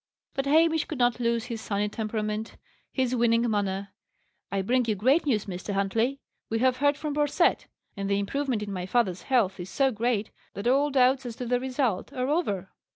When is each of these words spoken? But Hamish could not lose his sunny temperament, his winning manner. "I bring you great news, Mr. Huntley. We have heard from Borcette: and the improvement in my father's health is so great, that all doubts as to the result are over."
But 0.33 0.47
Hamish 0.47 0.85
could 0.85 0.97
not 0.97 1.19
lose 1.19 1.45
his 1.45 1.61
sunny 1.61 1.87
temperament, 1.87 2.57
his 2.91 3.15
winning 3.15 3.47
manner. 3.47 3.89
"I 4.51 4.63
bring 4.63 4.83
you 4.85 4.95
great 4.95 5.27
news, 5.27 5.45
Mr. 5.45 5.73
Huntley. 5.75 6.19
We 6.49 6.57
have 6.57 6.77
heard 6.77 6.97
from 6.97 7.13
Borcette: 7.13 7.67
and 7.95 8.09
the 8.09 8.17
improvement 8.17 8.63
in 8.63 8.73
my 8.73 8.87
father's 8.87 9.21
health 9.21 9.59
is 9.59 9.69
so 9.69 9.91
great, 9.91 10.31
that 10.55 10.65
all 10.65 10.89
doubts 10.89 11.27
as 11.27 11.35
to 11.35 11.45
the 11.45 11.59
result 11.59 12.11
are 12.13 12.29
over." 12.29 12.71